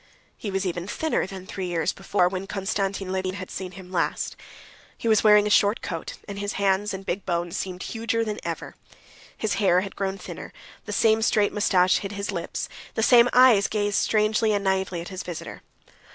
He 0.35 0.49
was 0.49 0.65
even 0.65 0.87
thinner 0.87 1.27
than 1.27 1.45
three 1.45 1.67
years 1.67 1.93
before, 1.93 2.27
when 2.27 2.47
Konstantin 2.47 3.11
Levin 3.11 3.35
had 3.35 3.51
seen 3.51 3.73
him 3.73 3.91
last. 3.91 4.35
He 4.97 5.07
was 5.07 5.23
wearing 5.23 5.45
a 5.45 5.51
short 5.51 5.83
coat, 5.83 6.13
and 6.27 6.39
his 6.39 6.53
hands 6.53 6.91
and 6.91 7.05
big 7.05 7.23
bones 7.23 7.55
seemed 7.55 7.83
huger 7.83 8.25
than 8.25 8.39
ever. 8.43 8.73
His 9.37 9.53
hair 9.61 9.81
had 9.81 9.95
grown 9.95 10.17
thinner, 10.17 10.53
the 10.85 10.91
same 10.91 11.21
straight 11.21 11.53
mustaches 11.53 11.99
hid 11.99 12.13
his 12.13 12.31
lips, 12.31 12.67
the 12.95 13.03
same 13.03 13.29
eyes 13.31 13.67
gazed 13.67 13.97
strangely 13.97 14.53
and 14.53 14.65
naïvely 14.65 15.01
at 15.01 15.09
his 15.09 15.21
visitor. 15.21 15.61